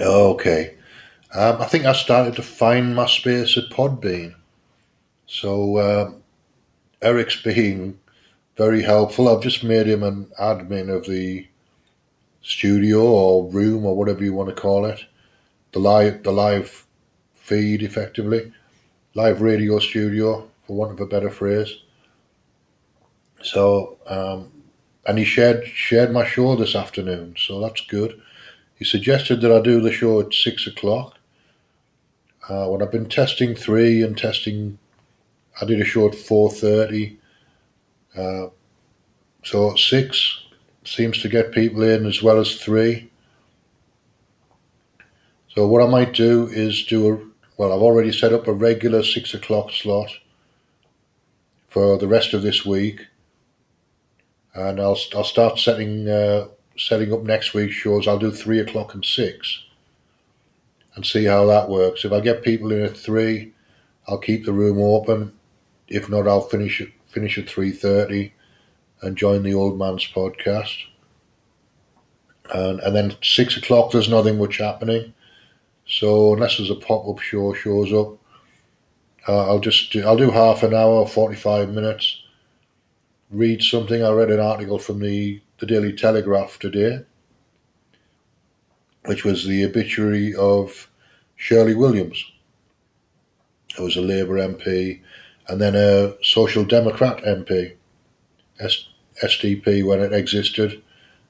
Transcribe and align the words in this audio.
Okay. 0.00 0.76
Um, 1.34 1.60
I 1.60 1.64
think 1.66 1.84
I 1.84 1.92
started 1.92 2.36
to 2.36 2.42
find 2.42 2.94
my 2.94 3.06
space 3.06 3.58
at 3.58 3.70
Podbean. 3.70 4.34
So 5.26 5.78
um, 5.78 6.22
Eric's 7.02 7.42
being 7.42 7.98
very 8.56 8.82
helpful. 8.82 9.28
I've 9.28 9.42
just 9.42 9.62
made 9.62 9.86
him 9.86 10.02
an 10.02 10.30
admin 10.40 10.94
of 10.94 11.06
the 11.06 11.46
studio 12.42 13.02
or 13.02 13.50
room 13.50 13.84
or 13.84 13.96
whatever 13.96 14.24
you 14.24 14.32
want 14.32 14.48
to 14.48 14.54
call 14.54 14.86
it, 14.86 15.04
the 15.72 15.78
live 15.78 16.22
the 16.22 16.32
live 16.32 16.86
feed 17.34 17.82
effectively, 17.82 18.52
live 19.14 19.42
radio 19.42 19.78
studio 19.78 20.48
for 20.66 20.76
want 20.76 20.92
of 20.92 21.00
a 21.00 21.06
better 21.06 21.30
phrase. 21.30 21.72
So 23.42 23.98
um, 24.06 24.52
and 25.06 25.18
he 25.18 25.24
shared 25.24 25.66
shared 25.66 26.12
my 26.12 26.26
show 26.26 26.56
this 26.56 26.74
afternoon, 26.74 27.34
so 27.36 27.60
that's 27.60 27.82
good. 27.82 28.20
He 28.78 28.84
suggested 28.84 29.40
that 29.40 29.50
I 29.50 29.60
do 29.60 29.80
the 29.80 29.92
show 29.92 30.20
at 30.20 30.32
six 30.32 30.66
o'clock. 30.66 31.18
Uh, 32.48 32.66
when 32.68 32.80
I've 32.80 32.92
been 32.92 33.08
testing 33.08 33.54
three 33.54 34.02
and 34.02 34.16
testing, 34.16 34.78
I 35.60 35.64
did 35.64 35.80
a 35.80 35.84
show 35.84 36.08
at 36.08 36.14
four 36.14 36.50
thirty. 36.50 37.18
Uh, 38.16 38.46
so 39.44 39.74
six 39.74 40.44
seems 40.84 41.20
to 41.22 41.28
get 41.28 41.52
people 41.52 41.82
in 41.82 42.06
as 42.06 42.22
well 42.22 42.38
as 42.38 42.56
three. 42.56 43.10
So 45.48 45.66
what 45.66 45.82
I 45.82 45.86
might 45.86 46.14
do 46.14 46.46
is 46.46 46.84
do 46.84 47.12
a 47.12 47.18
well. 47.56 47.72
I've 47.72 47.82
already 47.82 48.12
set 48.12 48.32
up 48.32 48.46
a 48.46 48.52
regular 48.52 49.02
six 49.02 49.34
o'clock 49.34 49.72
slot 49.72 50.10
for 51.66 51.98
the 51.98 52.08
rest 52.08 52.32
of 52.32 52.42
this 52.42 52.64
week, 52.64 53.06
and 54.54 54.80
I'll 54.80 54.98
I'll 55.16 55.24
start 55.24 55.58
setting 55.58 56.08
uh, 56.08 56.46
setting 56.78 57.12
up 57.12 57.22
next 57.22 57.54
week's 57.54 57.74
shows. 57.74 58.06
I'll 58.06 58.18
do 58.18 58.30
three 58.30 58.60
o'clock 58.60 58.94
and 58.94 59.04
six, 59.04 59.64
and 60.94 61.04
see 61.04 61.24
how 61.24 61.46
that 61.46 61.68
works. 61.68 62.04
If 62.04 62.12
I 62.12 62.20
get 62.20 62.42
people 62.42 62.72
in 62.72 62.82
at 62.82 62.96
three, 62.96 63.52
I'll 64.06 64.18
keep 64.18 64.44
the 64.44 64.52
room 64.52 64.80
open. 64.80 65.32
If 65.88 66.08
not, 66.08 66.28
I'll 66.28 66.42
finish 66.42 66.80
it 66.80 66.90
finish 67.06 67.38
at 67.38 67.48
three 67.48 67.70
thirty 67.70 68.32
and 69.02 69.16
join 69.16 69.42
the 69.42 69.54
old 69.54 69.78
man's 69.78 70.06
podcast. 70.06 70.76
And, 72.52 72.80
and 72.80 72.96
then 72.96 73.16
six 73.22 73.56
o'clock, 73.56 73.92
there's 73.92 74.08
nothing 74.08 74.38
much 74.38 74.58
happening. 74.58 75.14
So 75.86 76.34
unless 76.34 76.56
there's 76.56 76.70
a 76.70 76.74
pop 76.74 77.06
up 77.06 77.18
show 77.18 77.52
shows 77.54 77.92
up, 77.92 78.18
uh, 79.26 79.46
I'll 79.46 79.60
just 79.60 79.92
do, 79.92 80.06
I'll 80.06 80.16
do 80.16 80.30
half 80.30 80.62
an 80.62 80.74
hour, 80.74 81.06
forty 81.06 81.36
five 81.36 81.70
minutes. 81.70 82.22
Read 83.30 83.62
something. 83.62 84.02
I 84.02 84.10
read 84.10 84.30
an 84.30 84.40
article 84.40 84.78
from 84.78 85.00
the 85.00 85.40
the 85.58 85.66
Daily 85.66 85.92
Telegraph 85.92 86.58
today, 86.58 87.00
which 89.06 89.24
was 89.24 89.46
the 89.46 89.64
obituary 89.64 90.34
of 90.34 90.88
Shirley 91.36 91.74
Williams, 91.74 92.24
who 93.76 93.84
was 93.84 93.96
a 93.96 94.00
Labour 94.00 94.38
MP, 94.38 95.00
and 95.48 95.60
then 95.60 95.74
a 95.74 96.14
Social 96.22 96.64
Democrat 96.64 97.18
MP. 97.24 97.74
S- 98.60 98.88
SDP 99.22 99.84
when 99.84 100.00
it 100.00 100.12
existed. 100.12 100.82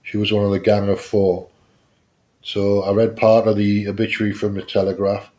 She 0.02 0.16
was 0.16 0.32
one 0.32 0.44
of 0.44 0.50
the 0.50 0.60
gang 0.60 0.88
of 0.88 1.00
four. 1.00 1.48
So 2.42 2.82
I 2.82 2.92
read 2.92 3.16
part 3.16 3.46
of 3.46 3.56
the 3.56 3.88
obituary 3.88 4.32
from 4.32 4.54
the 4.54 4.62
Telegraph, 4.62 5.30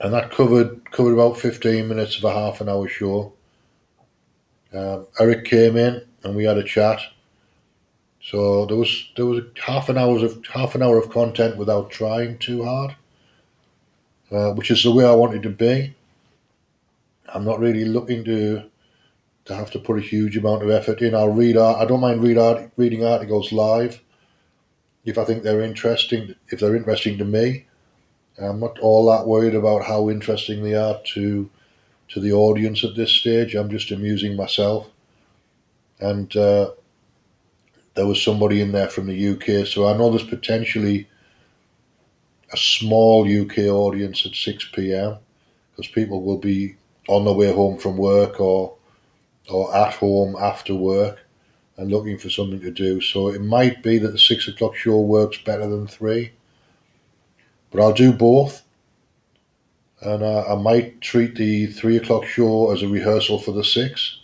and 0.00 0.12
that 0.12 0.30
covered 0.30 0.90
covered 0.90 1.14
about 1.14 1.38
fifteen 1.38 1.88
minutes 1.88 2.16
of 2.16 2.24
a 2.24 2.32
half 2.32 2.60
an 2.60 2.68
hour 2.68 2.88
show. 2.88 3.32
Um, 4.72 5.06
Eric 5.18 5.44
came 5.46 5.76
in 5.76 6.07
and 6.24 6.34
we 6.34 6.44
had 6.44 6.58
a 6.58 6.64
chat. 6.64 7.00
So 8.22 8.66
there 8.66 8.76
was 8.76 9.10
there 9.16 9.26
was 9.26 9.42
half 9.64 9.88
an 9.88 9.98
hour 9.98 10.24
of 10.24 10.44
half 10.46 10.74
an 10.74 10.82
hour 10.82 10.98
of 10.98 11.10
content 11.10 11.56
without 11.56 11.90
trying 11.90 12.38
too 12.38 12.64
hard, 12.64 12.96
uh, 14.30 14.52
which 14.52 14.70
is 14.70 14.82
the 14.82 14.92
way 14.92 15.04
I 15.04 15.14
wanted 15.14 15.42
to 15.44 15.50
be. 15.50 15.94
I'm 17.32 17.44
not 17.44 17.60
really 17.60 17.84
looking 17.84 18.24
to 18.24 18.64
to 19.46 19.54
have 19.54 19.70
to 19.70 19.78
put 19.78 19.98
a 19.98 20.02
huge 20.02 20.36
amount 20.36 20.62
of 20.62 20.70
effort 20.70 21.00
in. 21.00 21.14
I'll 21.14 21.32
read. 21.32 21.56
I 21.56 21.84
don't 21.84 22.00
mind 22.00 22.22
read 22.22 22.38
art, 22.38 22.70
reading 22.76 23.04
articles 23.04 23.52
live 23.52 24.02
if 25.04 25.16
I 25.16 25.24
think 25.24 25.42
they're 25.42 25.62
interesting. 25.62 26.34
If 26.48 26.60
they're 26.60 26.76
interesting 26.76 27.18
to 27.18 27.24
me, 27.24 27.66
I'm 28.40 28.60
not 28.60 28.78
all 28.78 29.10
that 29.10 29.26
worried 29.26 29.54
about 29.54 29.84
how 29.84 30.10
interesting 30.10 30.62
they 30.62 30.74
are 30.74 31.00
to 31.14 31.50
to 32.08 32.20
the 32.20 32.32
audience 32.32 32.84
at 32.84 32.94
this 32.94 33.12
stage. 33.12 33.54
I'm 33.54 33.70
just 33.70 33.90
amusing 33.90 34.36
myself, 34.36 34.88
and 36.00 36.34
uh, 36.36 36.70
there 37.94 38.06
was 38.06 38.22
somebody 38.22 38.60
in 38.60 38.72
there 38.72 38.88
from 38.88 39.06
the 39.06 39.28
UK, 39.28 39.66
so 39.66 39.88
I 39.88 39.96
know 39.96 40.10
there's 40.10 40.22
potentially 40.22 41.08
a 42.52 42.56
small 42.56 43.24
UK 43.24 43.58
audience 43.66 44.24
at 44.24 44.34
six 44.34 44.66
pm 44.72 45.18
because 45.70 45.90
people 45.90 46.22
will 46.22 46.38
be 46.38 46.76
on 47.08 47.24
their 47.24 47.34
way 47.34 47.52
home 47.52 47.78
from 47.78 47.96
work 47.96 48.40
or 48.40 48.74
or 49.50 49.74
at 49.74 49.94
home 49.94 50.36
after 50.38 50.74
work 50.74 51.24
and 51.76 51.90
looking 51.90 52.18
for 52.18 52.28
something 52.28 52.60
to 52.60 52.70
do. 52.70 53.00
So 53.00 53.28
it 53.28 53.40
might 53.40 53.82
be 53.82 53.98
that 53.98 54.10
the 54.12 54.18
six 54.18 54.46
o'clock 54.48 54.76
show 54.76 55.00
works 55.00 55.38
better 55.38 55.66
than 55.66 55.86
three, 55.86 56.32
but 57.70 57.80
I'll 57.80 57.92
do 57.92 58.12
both. 58.12 58.62
And 60.00 60.24
I 60.24 60.54
might 60.54 61.00
treat 61.00 61.34
the 61.34 61.66
three 61.66 61.96
o'clock 61.96 62.24
show 62.24 62.70
as 62.70 62.82
a 62.82 62.88
rehearsal 62.88 63.40
for 63.40 63.50
the 63.50 63.64
six. 63.64 64.20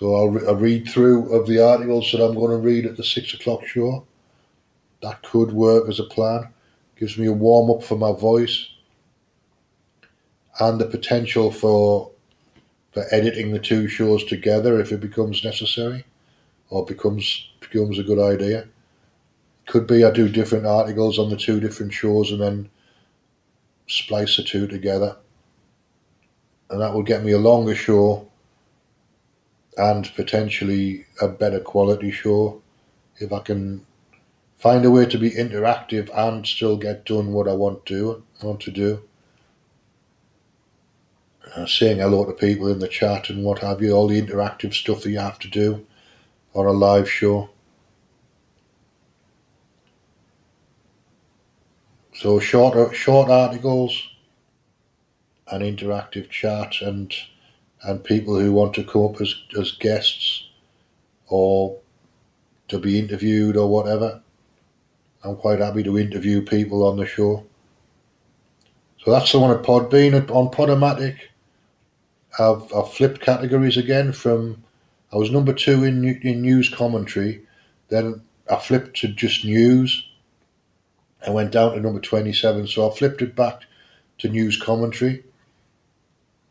So 0.00 0.16
I'll 0.16 0.28
re- 0.28 0.46
a 0.46 0.54
read 0.54 0.88
through 0.88 1.30
of 1.34 1.46
the 1.46 1.62
articles 1.62 2.10
that 2.10 2.24
I'm 2.24 2.34
going 2.34 2.50
to 2.50 2.56
read 2.56 2.86
at 2.86 2.96
the 2.96 3.04
six 3.04 3.34
o'clock 3.34 3.66
show. 3.66 4.06
That 5.02 5.22
could 5.22 5.52
work 5.52 5.90
as 5.90 6.00
a 6.00 6.04
plan. 6.04 6.48
Gives 6.96 7.18
me 7.18 7.26
a 7.26 7.32
warm 7.32 7.70
up 7.70 7.82
for 7.82 7.96
my 7.96 8.12
voice 8.12 8.66
and 10.58 10.80
the 10.80 10.86
potential 10.86 11.50
for 11.50 12.10
for 12.92 13.04
editing 13.12 13.52
the 13.52 13.58
two 13.58 13.88
shows 13.88 14.24
together 14.24 14.80
if 14.80 14.90
it 14.90 15.00
becomes 15.00 15.44
necessary 15.44 16.04
or 16.70 16.84
becomes 16.84 17.50
becomes 17.60 17.98
a 17.98 18.02
good 18.02 18.18
idea. 18.18 18.68
Could 19.66 19.86
be 19.86 20.02
I 20.02 20.10
do 20.10 20.30
different 20.30 20.64
articles 20.64 21.18
on 21.18 21.28
the 21.28 21.36
two 21.36 21.60
different 21.60 21.92
shows 21.92 22.30
and 22.30 22.40
then 22.40 22.70
splice 23.86 24.38
the 24.38 24.44
two 24.44 24.66
together. 24.66 25.16
And 26.70 26.80
that 26.80 26.94
will 26.94 27.02
get 27.02 27.22
me 27.22 27.32
a 27.32 27.38
longer 27.38 27.74
show 27.74 28.29
and 29.80 30.12
potentially 30.14 31.06
a 31.20 31.28
better 31.28 31.60
quality 31.60 32.10
show 32.10 32.60
if 33.16 33.32
I 33.32 33.40
can 33.40 33.86
find 34.58 34.84
a 34.84 34.90
way 34.90 35.06
to 35.06 35.18
be 35.18 35.30
interactive 35.30 36.10
and 36.16 36.46
still 36.46 36.76
get 36.76 37.06
done 37.06 37.32
what 37.32 37.48
I 37.48 37.54
want 37.54 37.86
to 37.86 38.22
want 38.42 38.60
to 38.60 38.70
do 38.70 39.02
uh, 41.56 41.66
saying 41.66 41.98
hello 41.98 42.24
to 42.24 42.32
people 42.32 42.68
in 42.68 42.78
the 42.78 42.88
chat 42.88 43.30
and 43.30 43.42
what 43.44 43.60
have 43.60 43.82
you, 43.82 43.92
all 43.92 44.08
the 44.08 44.20
interactive 44.20 44.74
stuff 44.74 45.02
that 45.02 45.10
you 45.10 45.18
have 45.18 45.38
to 45.38 45.48
do 45.48 45.84
on 46.54 46.66
a 46.66 46.70
live 46.70 47.10
show. 47.10 47.50
So 52.14 52.38
short, 52.38 52.94
short 52.94 53.30
articles 53.30 54.10
and 55.50 55.62
interactive 55.62 56.28
chat 56.28 56.74
and 56.80 57.12
and 57.82 58.04
people 58.04 58.38
who 58.38 58.52
want 58.52 58.74
to 58.74 58.84
come 58.84 59.04
up 59.04 59.20
as, 59.20 59.34
as 59.58 59.72
guests 59.72 60.48
or 61.28 61.78
to 62.68 62.78
be 62.78 62.98
interviewed 62.98 63.56
or 63.56 63.68
whatever. 63.68 64.22
I'm 65.24 65.36
quite 65.36 65.60
happy 65.60 65.82
to 65.82 65.98
interview 65.98 66.42
people 66.42 66.86
on 66.86 66.96
the 66.96 67.06
show. 67.06 67.46
So 69.04 69.10
that's 69.10 69.32
the 69.32 69.38
one 69.38 69.50
at 69.50 69.62
Podbean. 69.62 70.14
On 70.30 70.50
Podomatic, 70.50 71.16
I've, 72.38 72.72
I've 72.74 72.92
flipped 72.92 73.20
categories 73.20 73.76
again 73.76 74.12
from 74.12 74.62
I 75.12 75.16
was 75.16 75.30
number 75.30 75.52
two 75.52 75.84
in 75.84 76.04
in 76.22 76.42
news 76.42 76.68
commentary, 76.68 77.42
then 77.88 78.22
I 78.50 78.56
flipped 78.56 78.96
to 78.98 79.08
just 79.08 79.44
news. 79.44 80.06
and 81.22 81.34
went 81.34 81.52
down 81.52 81.72
to 81.74 81.80
number 81.80 82.00
twenty 82.00 82.32
seven, 82.32 82.66
so 82.66 82.90
I 82.90 82.94
flipped 82.94 83.22
it 83.22 83.36
back 83.36 83.62
to 84.18 84.28
news 84.28 84.56
commentary, 84.56 85.24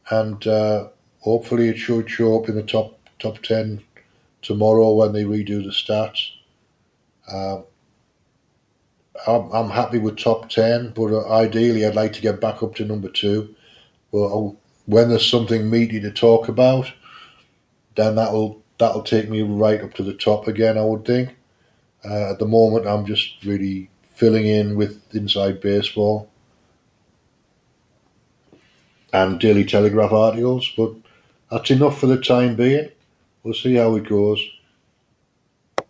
and 0.10 0.46
uh, 0.46 0.90
hopefully 1.22 1.70
it 1.70 1.78
should 1.78 2.10
show 2.10 2.40
up 2.40 2.50
in 2.50 2.56
the 2.56 2.64
top 2.64 2.98
top 3.20 3.42
ten 3.42 3.82
tomorrow 4.42 4.94
when 4.94 5.12
they 5.14 5.24
redo 5.24 5.64
the 5.64 5.72
stats. 5.72 6.32
Uh, 7.32 7.62
I'm, 9.28 9.52
I'm 9.52 9.70
happy 9.70 10.00
with 10.00 10.18
top 10.18 10.50
ten, 10.50 10.92
but 10.96 11.12
uh, 11.14 11.30
ideally 11.32 11.86
I'd 11.86 11.96
like 11.96 12.14
to 12.14 12.22
get 12.22 12.40
back 12.40 12.64
up 12.64 12.76
to 12.76 12.86
number 12.86 13.10
two. 13.10 13.56
But 14.12 14.28
I'll, 14.28 14.58
when 14.86 15.10
there's 15.10 15.30
something 15.30 15.70
meaty 15.70 16.00
to 16.00 16.12
talk 16.12 16.48
about, 16.48 16.92
then 17.96 18.16
that'll 18.16 18.62
that'll 18.78 19.04
take 19.04 19.30
me 19.30 19.42
right 19.42 19.82
up 19.82 19.94
to 19.96 20.04
the 20.04 20.14
top 20.14 20.48
again. 20.48 20.78
I 20.78 20.84
would 20.84 21.06
think. 21.06 21.36
Uh, 22.04 22.32
at 22.32 22.40
the 22.40 22.46
moment, 22.46 22.88
I'm 22.88 23.06
just 23.06 23.44
really 23.44 23.90
filling 24.14 24.46
in 24.46 24.78
with 24.78 25.02
inside 25.14 25.60
baseball 25.60 26.30
and 29.12 29.40
Daily 29.40 29.66
Telegraph 29.66 30.12
articles, 30.12 30.72
but 30.78 30.94
that's 31.52 31.72
enough 31.72 32.00
for 32.00 32.08
the 32.08 32.20
time 32.22 32.56
being. 32.56 32.90
We'll 33.44 33.54
see 33.54 33.76
how 33.76 33.96
it 33.96 34.08
goes. 34.08 34.40